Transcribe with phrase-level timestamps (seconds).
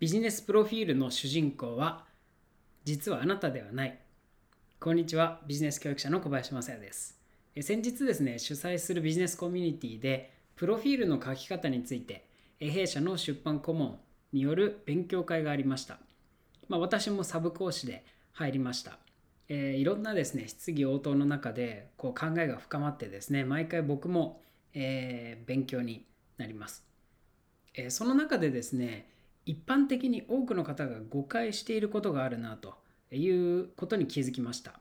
[0.00, 2.04] ビジネスプロフィールの主人公は
[2.84, 3.98] 実はあなたではない。
[4.78, 5.40] こんにちは。
[5.48, 7.18] ビジネス教育者の小林正也です。
[7.60, 12.24] 先日ですね主催するビジネスコミュニティでプロフィールの書き方について
[12.60, 13.98] 弊社の出版顧問
[14.32, 15.98] による勉強会がありました、
[16.68, 18.04] まあ、私もサブ講師で
[18.34, 18.98] 入りました。
[19.48, 24.42] えー、いろんなですね質疑応答の中でこう考えが深まってですね毎回僕も、
[24.74, 26.06] えー、勉強に
[26.36, 26.84] なります、
[27.74, 29.17] えー、その中でですね
[29.48, 32.74] 一般的に多くの方が誤解していることがあるなと
[33.10, 34.78] いうことに気づきました。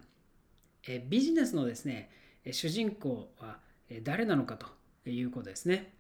[0.86, 2.10] えビジネスのですね
[2.52, 3.60] 主人公は
[4.04, 5.94] 誰なのかということですね。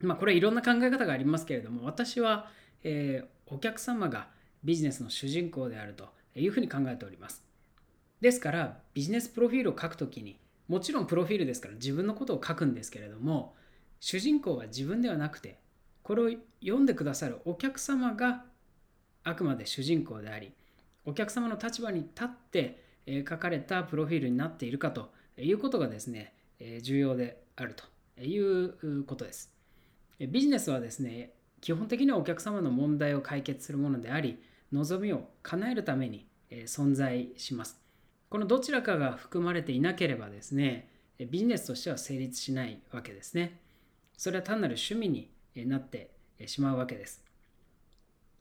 [0.00, 2.48] まあこれいろんな考え方がありますけれども私は、
[2.82, 4.28] えお客様が
[4.64, 7.44] ビジネスの主人公であるというふうに考えております。
[8.22, 13.54] ですからビジネスプロフィールを書くときにもちろんプロフィールですから自分のことを書くんですけれども
[13.98, 15.58] 主人公は自分ではなくて
[16.02, 18.44] これを読んでくださるお客様が
[19.24, 20.52] あくまで主人公であり
[21.04, 22.82] お客様の立場に立って
[23.28, 26.34] 書かれたプロフィールになっているかということがですね
[26.82, 29.52] 重要であるということです。
[30.20, 37.80] ビジネスはですね基本的にはお客様の問題を解決するものであり望みを叶えるために存在します。
[38.28, 40.88] このどちらかが含まれていなければですね
[41.18, 43.58] ビジネスとしては成立しないわけですね。
[44.16, 45.30] それは単なる趣味に
[45.66, 46.10] なって
[46.46, 47.24] しまうわけです。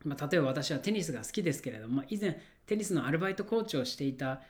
[0.04, 4.42] まあ、例えば私はテニスが好きですけれども、以前テニスのアルバイトコーチをしていた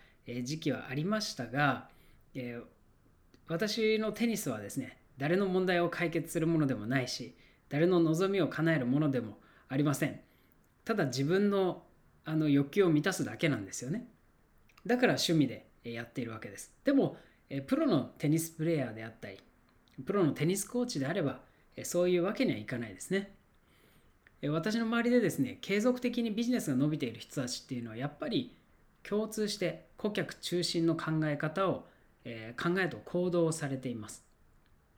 [0.43, 1.89] 時期はありましたが、
[2.35, 2.63] えー、
[3.47, 7.35] 私のテニスはですね、誰の問題を解決するものでもないし、
[7.69, 10.19] 誰の望みを叶えるものでもありません。
[10.85, 11.83] ただ自分の
[12.25, 14.07] あの欲求を満たすだけなんですよね。
[14.85, 16.71] だから趣味でやっているわけです。
[16.83, 17.17] でも、
[17.65, 19.39] プロのテニスプレーヤーであったり、
[20.05, 21.41] プロのテニスコーチであれば、
[21.85, 23.35] そういうわけにはいかないですね。
[24.47, 28.55] 私の周りでですね、継続的にビジネスが伸びている人たちっていうのは、やっぱり
[29.03, 31.87] 共通して顧客中心の考え方を、
[32.23, 34.23] えー、考えと行動をされています。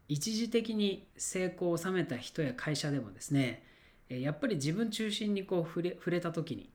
[0.08, 3.64] 一時的に成功を収めた人や会社でもですね、
[4.09, 6.70] やっぱり自分中心にこう触れ触れた時に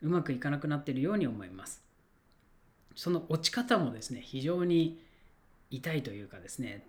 [0.00, 1.82] うまくいかなくなっているように思います。
[2.94, 5.02] その落ち方もですね、非常に
[5.70, 6.86] 痛いというかですね、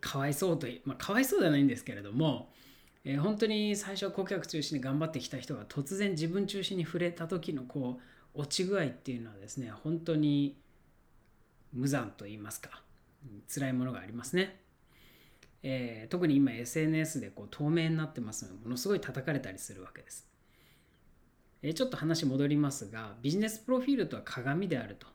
[0.00, 2.52] かわいそうとまあ、かわいそうではないんですけれども、
[3.04, 7.98] えー、本当に最初顧客中心に頑張ってきた人が突然自分中心に触れた時のこ
[8.34, 10.56] う落ち具合っていうのはですね本当に
[11.72, 12.82] 無残と言いますか
[13.52, 14.60] 辛いものがありますね、
[15.62, 20.26] えー、特に今 SNS でこう透明になってますのでものすごい叩かれたりするわけです、
[21.62, 25.06] えー、ちょっと話戻りますがビジネスプロフィールとは鏡であると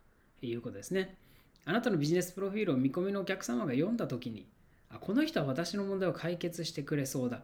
[0.41, 1.17] いうことですね。
[1.65, 4.47] あなたのビジネスプロフィールを見込みのお客様が読んだ時に
[4.89, 7.41] あこの人は私の問題を解決してくれそうだ。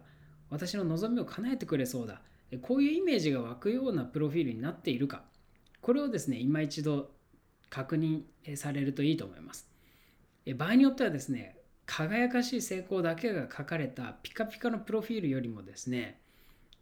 [0.50, 2.20] 私の望みを叶えてくれそうだ。
[2.60, 5.22] こういうイメージが湧くようなプロフィールになっているか。
[5.80, 7.10] これをですね今一度
[7.70, 8.22] 確認
[8.56, 9.66] されるといいと思います。
[10.56, 11.56] 場合によってはですね
[11.86, 16.20] 輝かしい成功だけが書かれたピカピカのプロフィールよりもですね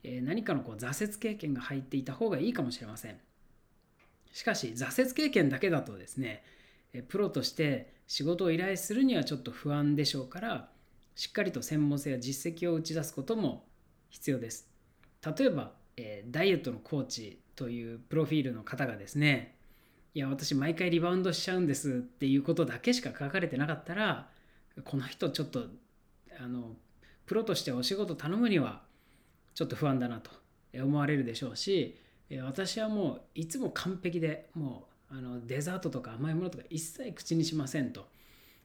[0.02, 3.18] 何かのこう挫折経験が入っていた方がいいかもしれません。
[4.32, 6.42] しかし挫折経験だけだとですね
[7.08, 10.68] プロとして仕事を依頼するにはちょっと不安でしょうから
[11.14, 13.66] しっかりと専門性や実績を打ち出すことも
[14.08, 14.68] 必要です。
[15.24, 19.54] 例えば、え、ダイエットのコーチというプロフィールの方がですね
[20.14, 24.28] いや私毎回リバウンドしちゃうんですっていうことだけしか書かれてなかったら
[24.84, 25.66] この人ちょっと
[26.40, 26.72] あの
[27.26, 28.82] プロとしてお仕事頼むには
[29.54, 30.30] ちょっと不安だなと
[30.74, 31.98] 思われるでしょうし
[32.42, 38.06] 私はもういつも完璧でもうあのデザートとか甘いものとか一切口にしませんと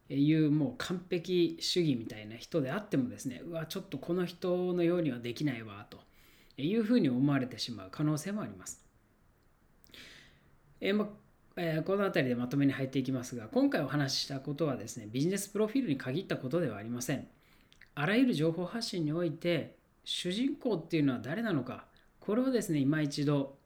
[0.09, 5.99] いうもう完璧主義みたいな人であってもですねうわちょっとこの人のようにはできないわと
[6.57, 8.81] いうふうに思われてしまう可能性もあります。
[10.79, 11.09] えー、ま
[11.57, 17.27] えー、この辺りでまとめに入っていきますが今回お話ししたことはですねビジネスプロフィールに限ったことではありません。
[17.95, 21.85] あらゆる情報発信において主人公っていうのは誰なのか
[22.19, 23.57] これをですね今一度、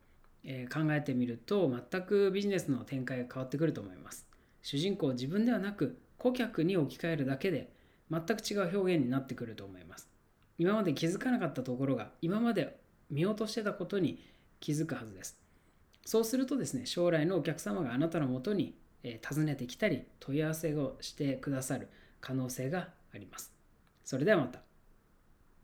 [0.43, 4.27] え、考えてみると全くビジネスの展開が変わってくると思います。
[4.61, 7.71] 主人公を自分ではなく顧客に置き換えるだけで
[8.11, 10.09] 全く違う表現になってくると思います。
[10.57, 14.23] 今まで気づかなかったところが今まで見落としてたことに
[14.59, 15.39] 気づくはずです。
[16.05, 18.75] そうするとですね、将来のお客様があなたのもとに
[19.27, 21.87] 訪ねてきたり問い合わせをしてくださる
[22.19, 23.53] 可能性があります。
[24.03, 24.68] それではまた。